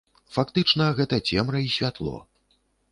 Фактычна, 0.37 0.87
гэта 1.01 1.21
цемра 1.29 1.65
і 1.69 1.71
святло. 1.79 2.17